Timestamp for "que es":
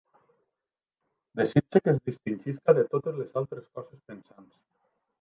1.85-2.01